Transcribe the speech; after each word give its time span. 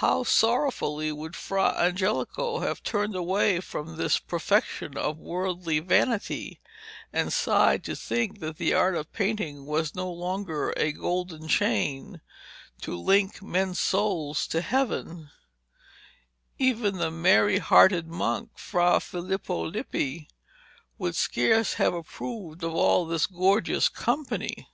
How 0.00 0.22
sorrowfully 0.22 1.10
would 1.10 1.34
Fra 1.34 1.70
Angelico 1.76 2.60
have 2.60 2.84
turned 2.84 3.16
away 3.16 3.58
from 3.58 3.96
this 3.96 4.16
perfection 4.16 4.96
of 4.96 5.18
worldly 5.18 5.80
vanity, 5.80 6.60
and 7.12 7.32
sighed 7.32 7.82
to 7.82 7.96
think 7.96 8.38
that 8.38 8.58
the 8.58 8.74
art 8.74 8.94
of 8.94 9.12
painting 9.12 9.66
was 9.66 9.92
no 9.92 10.08
longer 10.08 10.72
a 10.76 10.92
golden 10.92 11.48
chain 11.48 12.20
to 12.82 12.96
link 12.96 13.42
men's 13.42 13.80
souls 13.80 14.46
to 14.46 14.60
Heaven. 14.60 15.32
Even 16.56 16.98
the 16.98 17.10
merry 17.10 17.58
hearted 17.58 18.06
monk 18.06 18.56
Fra 18.56 19.00
Filippo 19.00 19.66
Lippi 19.68 20.28
would 20.96 21.16
scarce 21.16 21.72
have 21.72 21.92
approved 21.92 22.62
of 22.62 22.72
all 22.76 23.04
this 23.04 23.26
gorgeous 23.26 23.88
company. 23.88 24.68